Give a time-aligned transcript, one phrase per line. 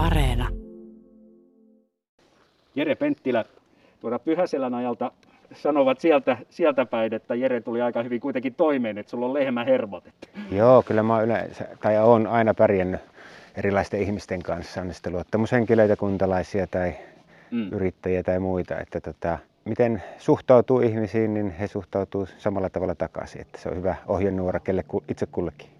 [0.00, 0.48] Areena.
[2.74, 3.44] Jere Penttilä
[4.00, 5.12] tuoda Pyhäselän ajalta
[5.54, 9.64] sanovat sieltä, sieltä päin, että Jere tuli aika hyvin kuitenkin toimeen, että sulla on lehmä
[9.64, 10.04] hermot.
[10.50, 13.00] Joo, kyllä mä yleensä, tai olen aina pärjännyt
[13.56, 16.92] erilaisten ihmisten kanssa, on sitten luottamushenkilöitä, kuntalaisia tai
[17.50, 17.68] mm.
[17.72, 18.80] yrittäjiä tai muita.
[18.80, 23.40] Että tota, miten suhtautuu ihmisiin, niin he suhtautuu samalla tavalla takaisin.
[23.40, 25.79] Että se on hyvä ohjenuora kelle itse kullekin.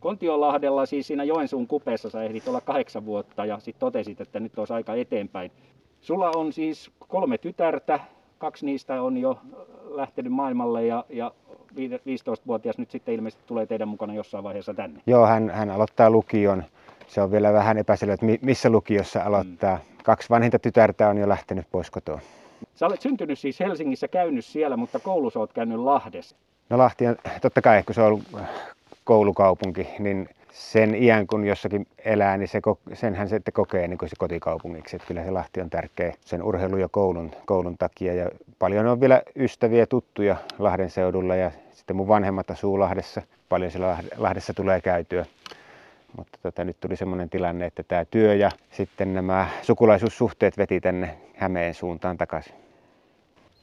[0.00, 4.58] Kontiolahdella, siis siinä Joensuun kupeessa sä ehdit olla kahdeksan vuotta ja sitten totesit, että nyt
[4.58, 5.50] olisi aika eteenpäin.
[6.00, 8.00] Sulla on siis kolme tytärtä,
[8.38, 9.38] kaksi niistä on jo
[9.90, 11.32] lähtenyt maailmalle ja, ja
[11.76, 15.00] 15-vuotias nyt sitten ilmeisesti tulee teidän mukana jossain vaiheessa tänne.
[15.06, 16.64] Joo, hän, hän aloittaa lukion.
[17.08, 19.76] Se on vielä vähän epäselvä, että missä lukiossa aloittaa.
[19.76, 20.02] Mm.
[20.04, 22.20] Kaksi vanhinta tytärtä on jo lähtenyt pois kotoa.
[22.74, 26.36] Sä olet syntynyt siis Helsingissä, käynyt siellä, mutta koulussa olet käynyt Lahdessa.
[26.70, 28.22] No Lahti on, totta kai, kun se on ollut
[29.10, 32.60] koulukaupunki, niin sen iän kun jossakin elää, niin se,
[32.94, 34.96] senhän se sitten kokee niin se kotikaupungiksi.
[34.96, 38.14] Että kyllä se Lahti on tärkeä sen urheilu- ja koulun, koulun takia.
[38.14, 43.22] Ja paljon on vielä ystäviä tuttuja Lahden seudulla ja sitten mun vanhemmat asuu Lahdessa.
[43.48, 45.26] Paljon siellä Lahdessa tulee käytyä.
[46.16, 51.16] Mutta tota, nyt tuli semmoinen tilanne, että tämä työ ja sitten nämä sukulaisuussuhteet veti tänne
[51.36, 52.54] Hämeen suuntaan takaisin.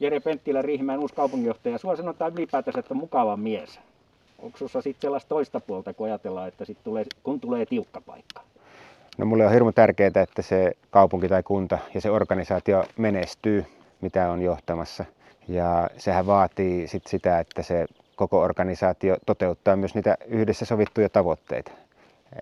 [0.00, 1.78] Jere Penttilä, Riihimäen uusi kaupunginjohtaja.
[1.78, 3.80] Sua sanotaan ylipäätänsä, että mukava mies.
[4.38, 8.40] Onko sinussa sitten sellaista toista puolta, kun ajatellaan, että sit tulee, kun tulee tiukka paikka?
[9.18, 13.64] No mulle on hirmu tärkeää, että se kaupunki tai kunta ja se organisaatio menestyy,
[14.00, 15.04] mitä on johtamassa.
[15.48, 17.86] Ja sehän vaatii sit sitä, että se
[18.16, 21.72] koko organisaatio toteuttaa myös niitä yhdessä sovittuja tavoitteita.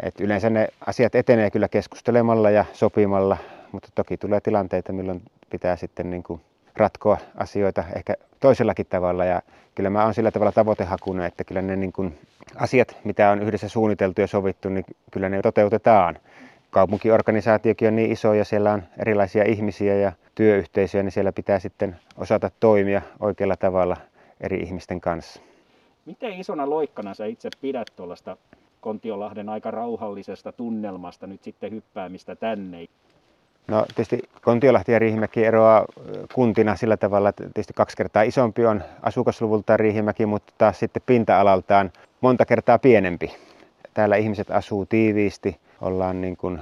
[0.03, 3.37] Et yleensä ne asiat etenee kyllä keskustelemalla ja sopimalla,
[3.73, 6.41] mutta toki tulee tilanteita, milloin pitää sitten niin kuin
[6.77, 9.25] ratkoa asioita ehkä toisellakin tavalla.
[9.25, 9.43] Ja
[9.75, 12.19] kyllä mä oon sillä tavalla tavoitehakunen, että kyllä ne niin kuin
[12.57, 16.19] asiat, mitä on yhdessä suunniteltu ja sovittu, niin kyllä ne toteutetaan.
[16.71, 21.97] Kaupunkiorganisaatiokin on niin iso ja siellä on erilaisia ihmisiä ja työyhteisöjä, niin siellä pitää sitten
[22.17, 23.97] osata toimia oikealla tavalla
[24.41, 25.41] eri ihmisten kanssa.
[26.07, 28.37] Miten isona loikkana sä itse pidät tuollaista
[28.81, 32.87] Kontiolahden aika rauhallisesta tunnelmasta nyt sitten hyppäämistä tänne?
[33.69, 35.85] No tietysti Kontiolahti ja Riihimäki eroaa
[36.35, 41.93] kuntina sillä tavalla, että tietysti kaksi kertaa isompi on asukasluvultaan Riihimäki, mutta taas sitten pinta-alaltaan
[42.21, 43.35] monta kertaa pienempi.
[43.95, 46.59] Täällä ihmiset asuu tiiviisti, ollaan niin kuin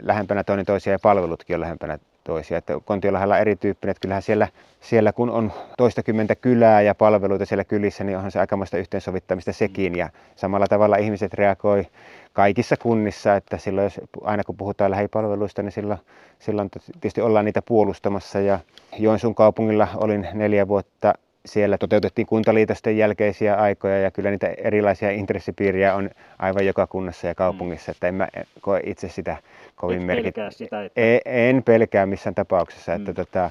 [0.00, 2.58] lähempänä toinen toisia ja palvelutkin on lähempänä toisia.
[2.58, 4.48] Että Kontiolahdella on erityyppinen, että kyllähän siellä,
[4.80, 9.96] siellä kun on toistakymmentä kylää ja palveluita siellä kylissä, niin onhan se aikamoista yhteensovittamista sekin.
[9.96, 11.86] Ja samalla tavalla ihmiset reagoi
[12.32, 15.98] kaikissa kunnissa, että silloin jos, aina kun puhutaan lähipalveluista, niin silloin,
[16.38, 18.40] silloin tietysti ollaan niitä puolustamassa.
[18.40, 18.58] Ja
[18.98, 21.14] Joensuun kaupungilla olin neljä vuotta
[21.46, 27.34] siellä toteutettiin kuntaliitosten jälkeisiä aikoja ja kyllä niitä erilaisia intressipiiriä on aivan joka kunnassa ja
[27.34, 28.28] kaupungissa, että en mä
[28.60, 29.36] koe itse sitä
[29.76, 30.50] kovin merkittävää.
[30.84, 31.00] että...
[31.00, 32.92] en, en pelkää missään tapauksessa.
[32.92, 32.96] Mm.
[32.96, 33.50] Että tota,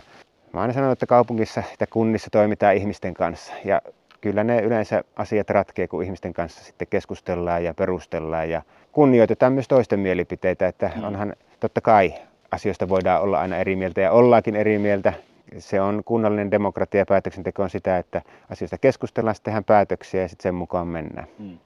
[0.53, 3.81] mä aina sanonut, että kaupungissa ja kunnissa toimitaan ihmisten kanssa ja
[4.21, 8.61] kyllä ne yleensä asiat ratkee, kun ihmisten kanssa sitten keskustellaan ja perustellaan ja
[8.91, 11.03] kunnioitetaan myös toisten mielipiteitä, että mm.
[11.03, 12.13] onhan totta kai
[12.51, 15.13] asioista voidaan olla aina eri mieltä ja ollaakin eri mieltä.
[15.57, 20.27] Se on kunnallinen demokratia ja päätöksenteko on sitä, että asioista keskustellaan, sitten tehdään päätöksiä ja
[20.27, 21.27] sitten sen mukaan mennään.
[21.39, 21.57] Mm.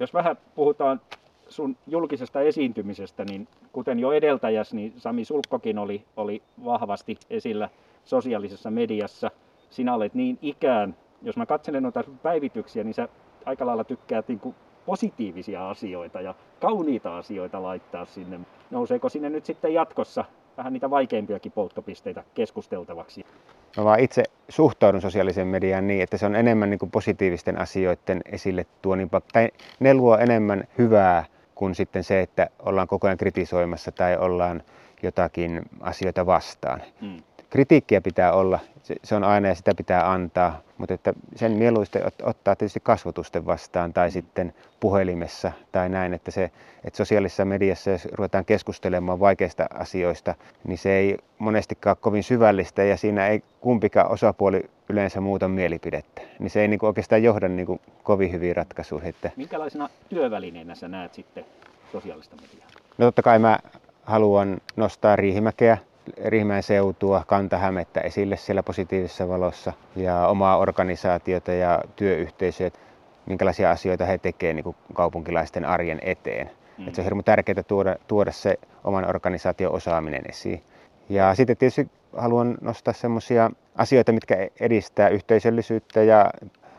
[0.00, 1.00] Jos vähän puhutaan
[1.48, 7.68] sun julkisesta esiintymisestä, niin kuten jo edeltäjäs, niin Sami Sulkkokin oli, oli vahvasti esillä
[8.04, 9.30] sosiaalisessa mediassa.
[9.70, 13.08] Sinä olet niin ikään, jos mä katselen noita päivityksiä, niin sä
[13.44, 14.54] aika lailla tykkäät niin kuin
[14.86, 18.40] positiivisia asioita ja kauniita asioita laittaa sinne.
[18.70, 20.24] Nouseeko sinne nyt sitten jatkossa
[20.56, 23.26] vähän niitä vaikeimpiakin polttopisteitä keskusteltavaksi?
[23.76, 28.20] Mä vaan itse suhtaudun sosiaaliseen mediaan niin, että se on enemmän niin kuin positiivisten asioiden
[28.32, 29.48] esille tuonin, tai
[29.80, 31.24] ne luo enemmän hyvää
[31.54, 34.62] kuin sitten se, että ollaan koko ajan kritisoimassa tai ollaan
[35.02, 36.82] jotakin asioita vastaan.
[37.00, 37.22] Mm.
[37.50, 41.98] Kritiikkiä pitää olla, se, se on aina ja sitä pitää antaa, mutta että sen mieluista
[42.22, 46.50] ottaa tietysti kasvotusten vastaan tai sitten puhelimessa tai näin, että, se,
[46.84, 50.34] että sosiaalisessa mediassa, jos ruvetaan keskustelemaan vaikeista asioista,
[50.64, 56.22] niin se ei monestikaan kovin syvällistä ja siinä ei kumpikaan osapuoli yleensä muuta mielipidettä.
[56.38, 59.08] Niin se ei niin kuin oikeastaan johda niin kuin kovin hyviin ratkaisuihin.
[59.08, 59.30] Että...
[59.36, 61.44] Minkälaisena työvälineenä sä näet sitten
[61.92, 62.68] sosiaalista mediaa?
[62.98, 63.58] No totta kai mä
[64.02, 65.78] haluan nostaa Riihimäkeä
[66.24, 72.70] Riihimäen seutua, Kantahämettä esille siellä positiivisessa valossa ja omaa organisaatiota ja työyhteisöä,
[73.26, 76.50] minkälaisia asioita he tekevät niin kaupunkilaisten arjen eteen.
[76.78, 76.88] Mm.
[76.88, 80.62] Et se on hirveän tärkeää tuoda, tuoda se oman organisaation osaaminen esiin.
[81.08, 86.30] Ja sitten tietysti haluan nostaa sellaisia asioita, mitkä edistää yhteisöllisyyttä ja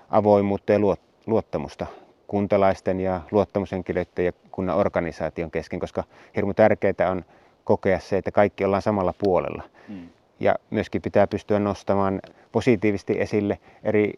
[0.10, 0.80] avoimuutta ja
[1.26, 1.86] luottamusta
[2.28, 6.04] kuntalaisten ja luottamushenkilöiden ja kunnan organisaation kesken, koska
[6.36, 7.26] hirmu tärkeää on
[7.64, 9.64] kokea se, että kaikki ollaan samalla puolella.
[9.88, 10.10] Mm.
[10.40, 12.20] Ja myöskin pitää pystyä nostamaan
[12.52, 14.14] positiivisesti esille eri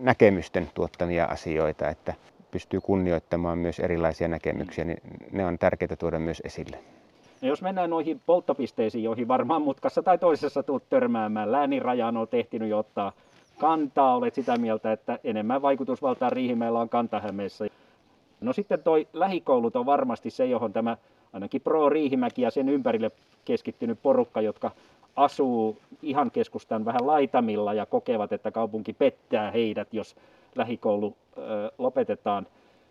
[0.00, 2.14] näkemysten tuottamia asioita, että
[2.50, 4.98] pystyy kunnioittamaan myös erilaisia näkemyksiä, niin
[5.32, 6.78] ne on tärkeää tuoda myös esille.
[7.42, 12.68] No jos mennään noihin polttopisteisiin, joihin varmaan mutkassa tai toisessa tuut törmäämään, läänirajaan on tehtinyt
[12.68, 13.12] jo ottaa
[13.58, 17.66] kantaa, olet sitä mieltä, että enemmän vaikutusvaltaa Riihimäellä on Kantahämeessä.
[18.40, 20.96] No sitten toi lähikoulut on varmasti se, johon tämä
[21.32, 23.10] ainakin Pro Riihimäki ja sen ympärille
[23.44, 24.70] keskittynyt porukka, jotka
[25.16, 30.16] asuu ihan keskustan vähän laitamilla ja kokevat, että kaupunki pettää heidät, jos
[30.54, 31.40] lähikoulu ö,
[31.78, 32.46] lopetetaan.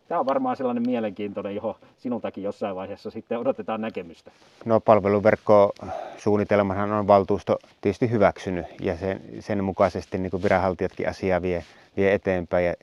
[0.07, 4.31] Tämä on varmaan sellainen mielenkiintoinen, johon sinultakin jossain vaiheessa sitten odotetaan näkemystä.
[4.65, 11.63] No palveluverkkosuunnitelmahan on valtuusto tietysti hyväksynyt ja sen, sen mukaisesti niin viranhaltijatkin asiaa vie,
[11.97, 12.73] vie eteenpäin ja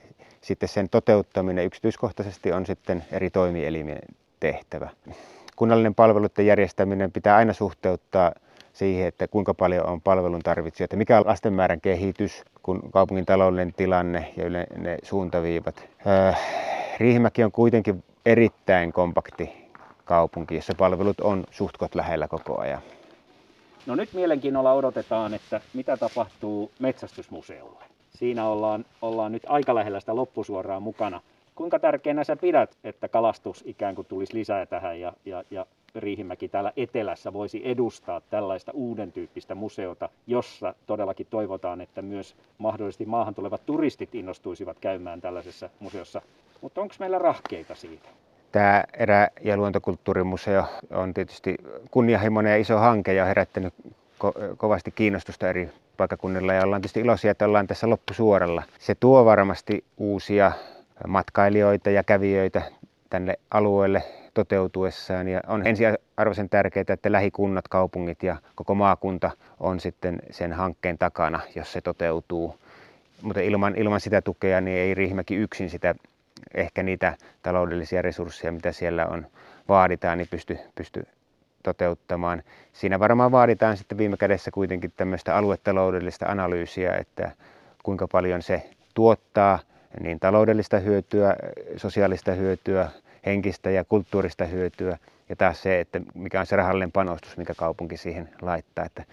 [0.40, 4.02] sitten sen toteuttaminen yksityiskohtaisesti on sitten eri toimielimien
[4.40, 4.90] tehtävä.
[5.56, 8.32] Kunnallinen palveluiden järjestäminen pitää aina suhteuttaa
[8.72, 13.74] siihen, että kuinka paljon on palvelun tarvitsijoita, mikä on lasten määrän kehitys, kun kaupungin taloudellinen
[13.74, 15.88] tilanne ja ne suuntaviivat.
[16.06, 16.40] Äh,
[17.00, 19.64] Riihimäki on kuitenkin erittäin kompakti
[20.04, 22.82] kaupunki, jossa palvelut on suhtkot lähellä koko ajan.
[23.86, 27.84] No nyt mielenkiinnolla odotetaan, että mitä tapahtuu metsästysmuseolle.
[28.10, 31.20] Siinä ollaan, ollaan nyt aika lähellä sitä loppusuoraa mukana.
[31.54, 36.48] Kuinka tärkeänä sä pidät, että kalastus ikään kuin tulisi lisää tähän ja, ja, ja Riihimäki
[36.48, 43.34] täällä etelässä voisi edustaa tällaista uuden tyyppistä museota, jossa todellakin toivotaan, että myös mahdollisesti maahan
[43.34, 46.22] tulevat turistit innostuisivat käymään tällaisessa museossa.
[46.60, 48.08] Mutta onko meillä rahkeita siitä?
[48.52, 51.56] Tämä erä- ja luontokulttuurimuseo on tietysti
[51.90, 53.74] kunnianhimoinen ja iso hanke ja herättänyt
[54.24, 58.62] ko- kovasti kiinnostusta eri paikakunnilla ja ollaan tietysti iloisia, että ollaan tässä loppusuoralla.
[58.78, 60.52] Se tuo varmasti uusia
[61.06, 62.62] matkailijoita ja kävijöitä
[63.10, 64.02] tänne alueelle
[64.34, 69.30] toteutuessaan ja on ensiarvoisen tärkeää, että lähikunnat, kaupungit ja koko maakunta
[69.60, 72.58] on sitten sen hankkeen takana, jos se toteutuu.
[73.22, 75.94] Mutta ilman, ilman sitä tukea niin ei Riihimäki yksin sitä
[76.54, 79.26] ehkä niitä taloudellisia resursseja, mitä siellä on,
[79.68, 81.06] vaaditaan, niin pysty, pysty
[81.62, 82.42] toteuttamaan.
[82.72, 87.30] Siinä varmaan vaaditaan sitten viime kädessä kuitenkin tämmöistä aluetaloudellista analyysiä, että
[87.82, 89.58] kuinka paljon se tuottaa
[90.00, 91.36] niin taloudellista hyötyä,
[91.76, 92.90] sosiaalista hyötyä,
[93.26, 94.98] henkistä ja kulttuurista hyötyä
[95.28, 98.84] ja taas se, että mikä on se rahallinen panostus, mikä kaupunki siihen laittaa.
[98.84, 99.04] Että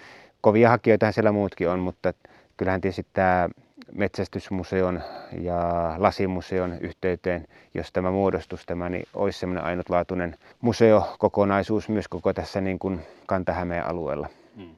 [0.41, 2.13] kovia hakijoita siellä muutkin on, mutta
[2.57, 3.49] kyllähän tietysti tämä
[3.91, 5.01] metsästysmuseon
[5.41, 12.61] ja lasimuseon yhteyteen, jos tämä muodostus tämä, niin olisi semmoinen ainutlaatuinen museokokonaisuus myös koko tässä
[12.61, 14.27] niin kuin Kanta-Hämeen alueella.
[14.55, 14.75] Hmm.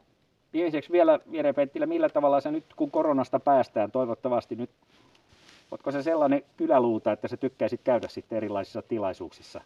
[0.54, 1.54] Viimeiseksi vielä Jere
[1.86, 4.70] millä tavalla se nyt kun koronasta päästään, toivottavasti nyt,
[5.74, 9.62] Oletko se sellainen yläluuta, että se tykkäisit käydä sitten erilaisissa tilaisuuksissa?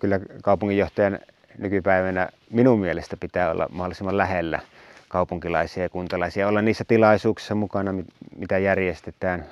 [0.00, 1.18] Kyllä kaupunginjohtajan
[1.58, 4.60] nykypäivänä minun mielestä pitää olla mahdollisimman lähellä
[5.08, 7.94] kaupunkilaisia ja kuntalaisia, olla niissä tilaisuuksissa mukana,
[8.36, 9.46] mitä järjestetään.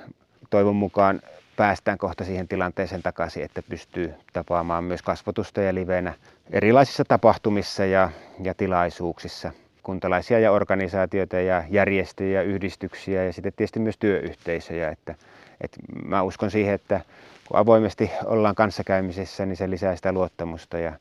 [0.49, 1.21] Toivon mukaan
[1.55, 6.13] päästään kohta siihen tilanteeseen takaisin, että pystyy tapaamaan myös kasvotusta ja livenä
[6.51, 8.09] erilaisissa tapahtumissa ja,
[8.43, 9.51] ja tilaisuuksissa
[9.83, 14.89] kuntalaisia ja organisaatioita ja järjestöjä ja yhdistyksiä ja sitten tietysti myös työyhteisöjä.
[14.89, 15.15] Että,
[15.61, 17.01] että mä uskon siihen, että
[17.47, 20.93] kun avoimesti ollaan kanssakäymisessä, niin se lisää sitä luottamusta ja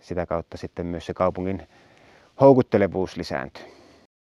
[0.00, 1.62] sitä kautta sitten myös se kaupungin
[2.40, 3.83] houkuttelevuus lisääntyy.